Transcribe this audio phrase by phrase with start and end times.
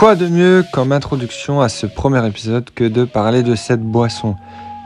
[0.00, 4.34] Quoi de mieux comme introduction à ce premier épisode que de parler de cette boisson,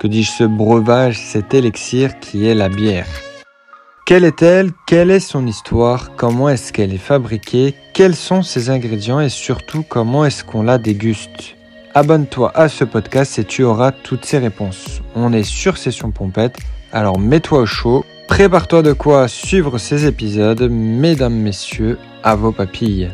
[0.00, 3.06] que dis-je ce breuvage, cet élixir qui est la bière.
[4.06, 4.72] Quelle est-elle?
[4.88, 6.16] Quelle est son histoire?
[6.16, 7.76] Comment est-ce qu'elle est fabriquée?
[7.92, 9.20] Quels sont ses ingrédients?
[9.20, 11.54] Et surtout comment est-ce qu'on la déguste?
[11.94, 15.00] Abonne-toi à ce podcast et tu auras toutes ces réponses.
[15.14, 16.58] On est sur Session Pompette,
[16.90, 23.12] alors mets-toi au chaud, prépare-toi de quoi suivre ces épisodes, mesdames, messieurs, à vos papilles.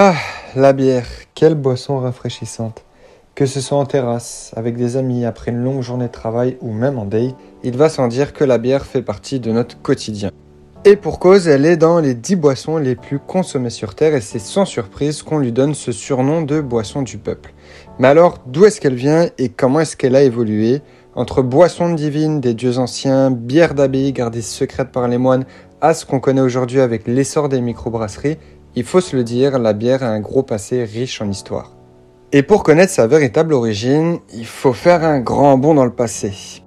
[0.00, 0.14] Ah,
[0.54, 2.84] la bière, quelle boisson rafraîchissante.
[3.34, 6.70] Que ce soit en terrasse, avec des amis, après une longue journée de travail ou
[6.70, 7.34] même en date,
[7.64, 10.30] il va sans dire que la bière fait partie de notre quotidien.
[10.84, 14.20] Et pour cause, elle est dans les 10 boissons les plus consommées sur Terre et
[14.20, 17.52] c'est sans surprise qu'on lui donne ce surnom de boisson du peuple.
[17.98, 20.80] Mais alors, d'où est-ce qu'elle vient et comment est-ce qu'elle a évolué?
[21.16, 25.44] Entre boisson divine des dieux anciens, bière d'abbaye gardée secrète par les moines,
[25.80, 28.38] à ce qu'on connaît aujourd'hui avec l'essor des microbrasseries,
[28.74, 31.72] il faut se le dire, la bière a un gros passé riche en histoire.
[32.32, 36.62] Et pour connaître sa véritable origine, il faut faire un grand bond dans le passé.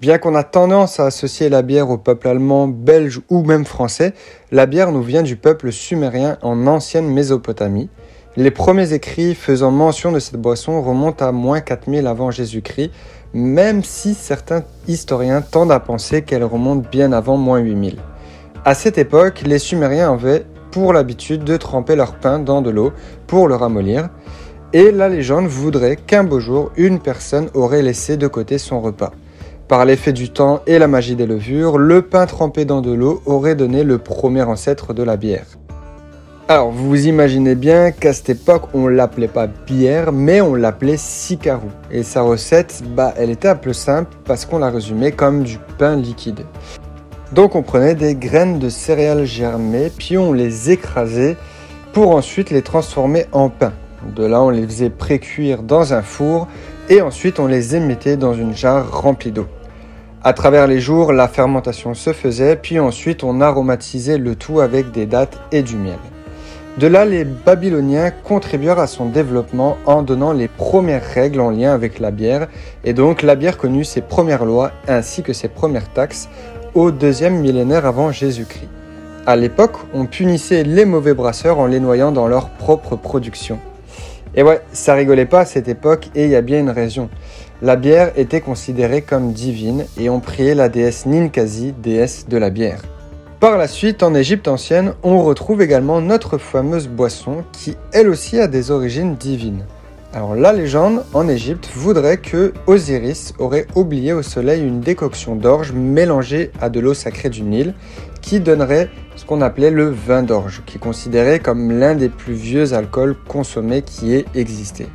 [0.00, 4.14] Bien qu'on a tendance à associer la bière au peuple allemand, belge ou même français,
[4.50, 7.88] la bière nous vient du peuple sumérien en ancienne Mésopotamie.
[8.36, 12.90] Les premiers écrits faisant mention de cette boisson remontent à moins 4000 avant Jésus-Christ,
[13.32, 17.96] même si certains historiens tendent à penser qu'elle remonte bien avant moins 8000.
[18.66, 20.44] À cette époque, les Sumériens avaient
[20.76, 22.92] pour l'habitude de tremper leur pain dans de l'eau
[23.26, 24.10] pour le ramollir,
[24.74, 29.12] et la légende voudrait qu'un beau jour, une personne aurait laissé de côté son repas.
[29.68, 33.22] Par l'effet du temps et la magie des levures, le pain trempé dans de l'eau
[33.24, 35.46] aurait donné le premier ancêtre de la bière.
[36.46, 41.70] Alors vous imaginez bien qu'à cette époque on l'appelait pas bière mais on l'appelait sicarou.
[41.90, 45.58] Et sa recette, bah elle était un peu simple parce qu'on la résumait comme du
[45.78, 46.44] pain liquide.
[47.32, 51.36] Donc on prenait des graines de céréales germées, puis on les écrasait
[51.92, 53.72] pour ensuite les transformer en pain.
[54.14, 56.46] De là on les faisait pré-cuire dans un four
[56.88, 59.46] et ensuite on les émettait dans une jarre remplie d'eau.
[60.22, 64.92] À travers les jours, la fermentation se faisait, puis ensuite on aromatisait le tout avec
[64.92, 65.98] des dattes et du miel.
[66.78, 71.72] De là, les Babyloniens contribuèrent à son développement en donnant les premières règles en lien
[71.72, 72.48] avec la bière,
[72.84, 76.28] et donc la bière connut ses premières lois ainsi que ses premières taxes
[76.76, 78.68] au deuxième millénaire avant Jésus-Christ.
[79.24, 83.58] À l'époque, on punissait les mauvais brasseurs en les noyant dans leur propre production.
[84.34, 87.08] Et ouais, ça rigolait pas à cette époque et il y a bien une raison.
[87.62, 92.50] La bière était considérée comme divine et on priait la déesse Ninkasi, déesse de la
[92.50, 92.82] bière.
[93.40, 98.38] Par la suite, en Égypte ancienne, on retrouve également notre fameuse boisson qui elle aussi
[98.38, 99.64] a des origines divines.
[100.16, 105.72] Alors la légende en Égypte voudrait que Osiris aurait oublié au soleil une décoction d'orge
[105.72, 107.74] mélangée à de l'eau sacrée du Nil
[108.22, 112.32] qui donnerait ce qu'on appelait le vin d'orge, qui est considéré comme l'un des plus
[112.32, 114.86] vieux alcools consommés qui ait existé.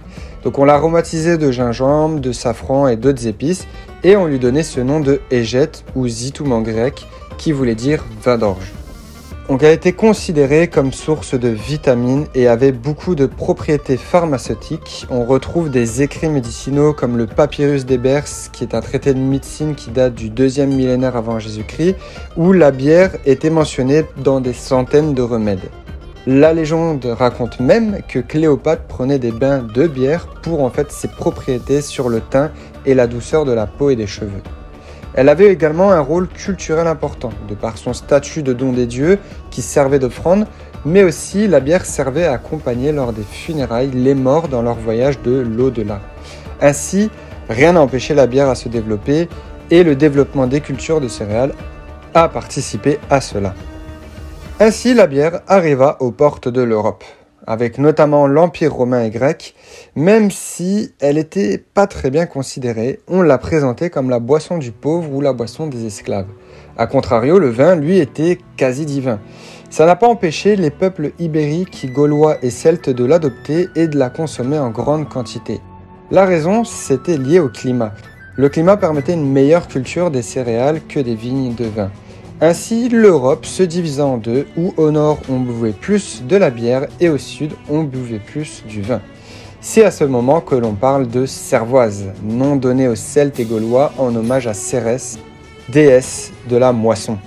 [0.44, 3.68] Donc on l'aromatisait de gingembre, de safran et d'autres épices
[4.04, 7.06] et on lui donnait ce nom de égette ou zitoum en grec
[7.38, 8.74] qui voulait dire vin d'orge.
[9.52, 15.06] Donc elle été considérée comme source de vitamines et avait beaucoup de propriétés pharmaceutiques.
[15.10, 18.24] On retrouve des écrits médicinaux comme le Papyrus d'Ebers,
[18.54, 21.98] qui est un traité de médecine qui date du deuxième millénaire avant Jésus-Christ,
[22.38, 25.70] où la bière était mentionnée dans des centaines de remèdes.
[26.26, 31.10] La légende raconte même que Cléopâtre prenait des bains de bière pour en fait ses
[31.10, 32.52] propriétés sur le teint
[32.86, 34.42] et la douceur de la peau et des cheveux.
[35.14, 39.20] Elle avait également un rôle culturel important, de par son statut de don des dieux
[39.50, 40.48] qui servait d'offrande,
[40.86, 45.22] mais aussi la bière servait à accompagner lors des funérailles les morts dans leur voyage
[45.22, 46.00] de l'au-delà.
[46.62, 47.10] Ainsi,
[47.50, 49.28] rien n'a empêché la bière à se développer
[49.70, 51.54] et le développement des cultures de céréales
[52.14, 53.54] a participé à cela.
[54.60, 57.04] Ainsi, la bière arriva aux portes de l'Europe
[57.48, 59.56] avec notamment l'Empire romain et grec,
[59.96, 64.72] même si elle n'était pas très bien considérée, on la présentait comme la boisson du
[64.72, 66.28] pauvre ou la boisson des esclaves.
[66.78, 69.20] A contrario, le vin, lui, était quasi divin.
[69.70, 74.10] Ça n'a pas empêché les peuples ibériques, gaulois et celtes de l'adopter et de la
[74.10, 75.60] consommer en grande quantité.
[76.12, 77.94] La raison, c'était lié au climat.
[78.36, 81.92] Le climat permettait une meilleure culture des céréales que des vignes de vin.
[82.44, 86.88] Ainsi, l'Europe se divisait en deux, où au nord on buvait plus de la bière
[87.00, 89.00] et au sud on buvait plus du vin.
[89.60, 93.94] C'est à ce moment que l'on parle de cervoise, nom donné aux Celtes et Gaulois
[94.00, 95.20] en hommage à Cérès,
[95.70, 97.20] déesse de la moisson.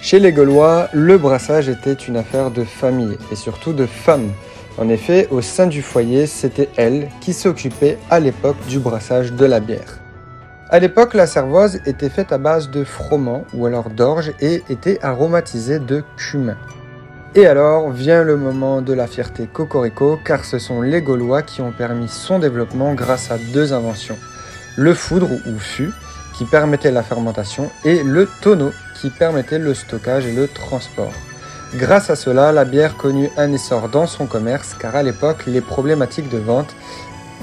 [0.00, 4.30] Chez les Gaulois, le brassage était une affaire de famille et surtout de femmes.
[4.78, 9.44] En effet, au sein du foyer, c'était elle qui s'occupait à l'époque du brassage de
[9.44, 10.00] la bière.
[10.70, 15.02] À l'époque, la cervoise était faite à base de froment ou alors d'orge et était
[15.02, 16.58] aromatisée de cumin.
[17.34, 21.62] Et alors vient le moment de la fierté Cocorico car ce sont les Gaulois qui
[21.62, 24.18] ont permis son développement grâce à deux inventions.
[24.76, 25.90] Le foudre ou fût
[26.36, 31.12] qui permettait la fermentation et le tonneau qui permettait le stockage et le transport.
[31.76, 35.62] Grâce à cela, la bière connut un essor dans son commerce car à l'époque, les
[35.62, 36.76] problématiques de vente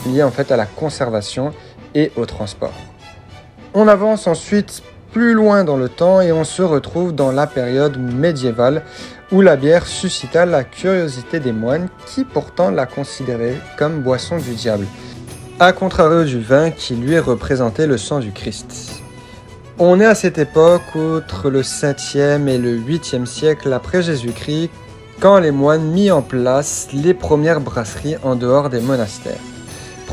[0.06, 1.54] liées en fait à la conservation
[1.95, 2.94] et au transport.
[3.77, 7.98] On avance ensuite plus loin dans le temps et on se retrouve dans la période
[7.98, 8.83] médiévale
[9.33, 14.56] où la bière suscita la curiosité des moines qui pourtant la considéraient comme boisson du
[14.56, 14.88] diable,
[15.60, 19.01] à contrario du vin qui lui représentait le sang du Christ.
[19.77, 24.69] On est à cette époque entre le 7e et le 8e siècle après Jésus-Christ
[25.19, 29.55] quand les moines mis en place les premières brasseries en dehors des monastères.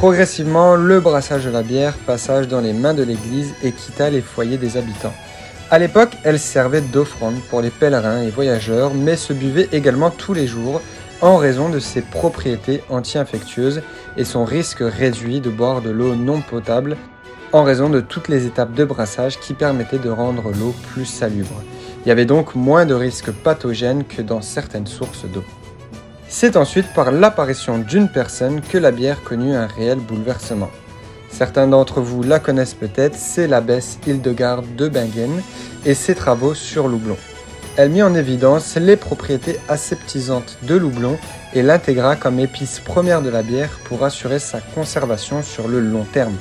[0.02, 4.20] Progressivement, le brassage de la bière passage dans les mains de l'Église et quitta les
[4.20, 5.14] foyers des habitants.
[5.70, 10.34] À l'époque, elle servait d'offrande pour les pèlerins et voyageurs, mais se buvait également tous
[10.34, 10.82] les jours
[11.20, 13.82] en raison de ses propriétés anti-infectieuses
[14.16, 16.96] et son risque réduit de boire de l'eau non potable
[17.52, 21.62] en raison de toutes les étapes de brassage qui permettaient de rendre l'eau plus salubre.
[22.04, 25.44] Il y avait donc moins de risques pathogènes que dans certaines sources d'eau.
[26.34, 30.70] C'est ensuite par l'apparition d'une personne que la bière connut un réel bouleversement.
[31.31, 35.43] Certains d'entre vous la connaissent peut-être, c'est l'abbesse Hildegarde de Bingen
[35.84, 37.19] et ses travaux sur l'oublon.
[37.76, 41.19] Elle mit en évidence les propriétés aseptisantes de l'oublon
[41.52, 46.05] et l'intégra comme épice première de la bière pour assurer sa conservation sur le long
[46.05, 46.37] terme.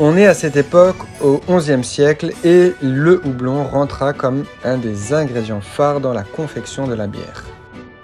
[0.00, 5.12] On est à cette époque au XIe siècle et le houblon rentra comme un des
[5.12, 7.44] ingrédients phares dans la confection de la bière.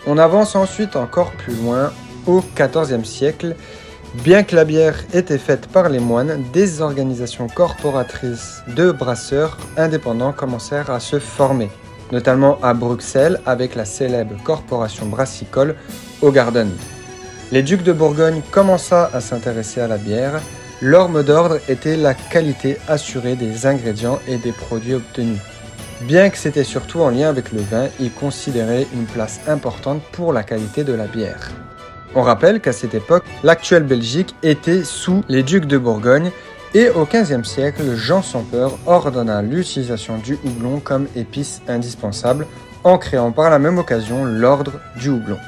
[0.06, 1.92] On avance ensuite encore plus loin
[2.26, 3.54] au XIVe siècle
[4.14, 10.32] Bien que la bière était faite par les moines, des organisations corporatrices de brasseurs indépendants
[10.32, 11.70] commencèrent à se former,
[12.10, 15.76] notamment à Bruxelles avec la célèbre corporation brassicole
[16.24, 16.70] Garden.
[17.52, 20.40] Les ducs de Bourgogne commença à s'intéresser à la bière.
[20.82, 25.38] Leur mot d'ordre était la qualité assurée des ingrédients et des produits obtenus.
[26.02, 30.32] Bien que c'était surtout en lien avec le vin, ils considéraient une place importante pour
[30.32, 31.50] la qualité de la bière.
[32.14, 36.30] On rappelle qu'à cette époque, l'actuelle Belgique était sous les ducs de Bourgogne
[36.72, 38.44] et au XVe siècle, Jean sans
[38.86, 42.46] ordonna l'utilisation du houblon comme épice indispensable
[42.82, 45.38] en créant par la même occasion l'ordre du houblon.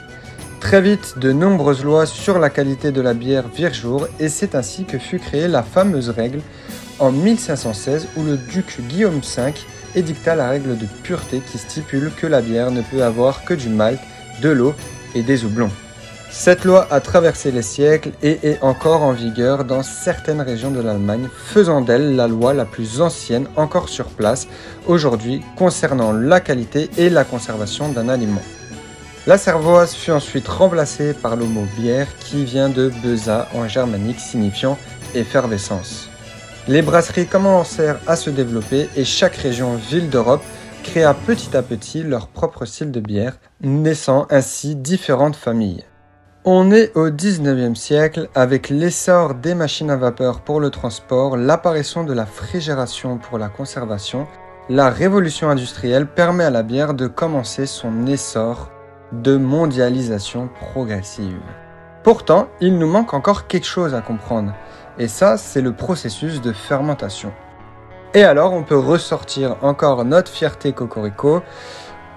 [0.60, 4.54] Très vite, de nombreuses lois sur la qualité de la bière virent jour et c'est
[4.54, 6.40] ainsi que fut créée la fameuse règle
[6.98, 9.54] en 1516 où le duc Guillaume V
[9.94, 13.68] édicta la règle de pureté qui stipule que la bière ne peut avoir que du
[13.68, 14.00] malt,
[14.40, 14.74] de l'eau
[15.14, 15.70] et des houblons.
[16.30, 20.80] Cette loi a traversé les siècles et est encore en vigueur dans certaines régions de
[20.80, 24.48] l'Allemagne, faisant d'elle la loi la plus ancienne encore sur place
[24.86, 28.42] aujourd'hui concernant la qualité et la conservation d'un aliment.
[29.26, 34.18] La cervoise fut ensuite remplacée par le mot bière qui vient de beza en germanique
[34.18, 34.78] signifiant
[35.14, 36.11] effervescence.
[36.68, 40.44] Les brasseries commencèrent à se développer et chaque région ville d'Europe
[40.84, 45.84] créa petit à petit leur propre style de bière, naissant ainsi différentes familles.
[46.44, 52.04] On est au 19e siècle avec l'essor des machines à vapeur pour le transport, l'apparition
[52.04, 54.26] de la frigération pour la conservation.
[54.68, 58.70] La révolution industrielle permet à la bière de commencer son essor
[59.12, 61.40] de mondialisation progressive.
[62.02, 64.52] Pourtant, il nous manque encore quelque chose à comprendre,
[64.98, 67.32] et ça, c'est le processus de fermentation.
[68.14, 71.42] Et alors, on peut ressortir encore notre fierté cocorico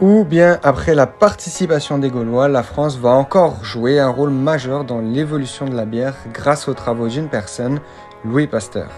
[0.02, 4.84] ou bien après la participation des Gaulois, la France va encore jouer un rôle majeur
[4.84, 7.80] dans l'évolution de la bière grâce aux travaux d'une personne,
[8.26, 8.90] Louis Pasteur.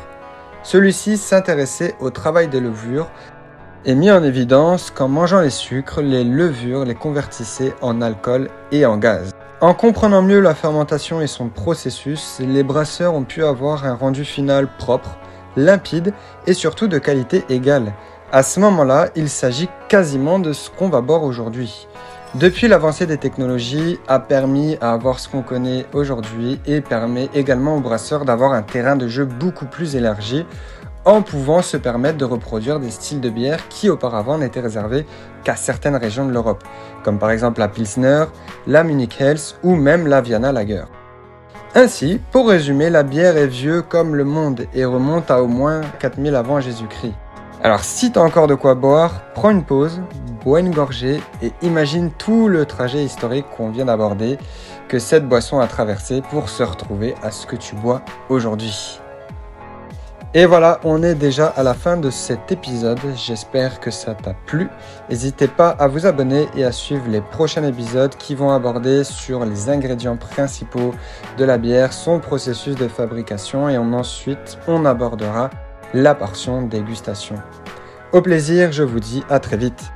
[0.63, 3.11] Celui-ci s'intéressait au travail des levures
[3.85, 8.87] et mit en évidence qu'en mangeant les sucres, les levures les convertissaient en alcool et
[8.87, 9.36] en gaz.
[9.59, 14.23] En comprenant mieux la fermentation et son processus, les brasseurs ont pu avoir un rendu
[14.23, 15.17] final propre,
[15.55, 16.13] limpide
[16.45, 17.93] et surtout de qualité égale.
[18.31, 21.87] À ce moment-là, il s'agit quasiment de ce qu'on va boire aujourd'hui.
[22.35, 27.77] Depuis l'avancée des technologies a permis à avoir ce qu'on connaît aujourd'hui et permet également
[27.77, 30.45] aux brasseurs d'avoir un terrain de jeu beaucoup plus élargi
[31.07, 35.05] en pouvant se permettre de reproduire des styles de bière qui auparavant n'étaient réservés
[35.45, 36.65] qu'à certaines régions de l'Europe,
[37.03, 38.25] comme par exemple la Pilsner,
[38.67, 40.83] la Munich Helles ou même la Vienna Lager.
[41.75, 45.79] Ainsi, pour résumer, la bière est vieux comme le monde et remonte à au moins
[45.99, 47.13] 4000 avant Jésus-Christ.
[47.63, 50.01] Alors si t'as encore de quoi boire, prends une pause,
[50.43, 54.37] bois une gorgée et imagine tout le trajet historique qu'on vient d'aborder,
[54.89, 58.99] que cette boisson a traversé pour se retrouver à ce que tu bois aujourd'hui.
[60.33, 62.99] Et voilà, on est déjà à la fin de cet épisode.
[63.15, 64.67] J'espère que ça t'a plu.
[65.09, 69.45] N'hésitez pas à vous abonner et à suivre les prochains épisodes qui vont aborder sur
[69.45, 70.93] les ingrédients principaux
[71.37, 75.49] de la bière, son processus de fabrication et ensuite on abordera
[75.93, 77.35] la portion dégustation.
[78.11, 79.91] Au plaisir, je vous dis à très vite.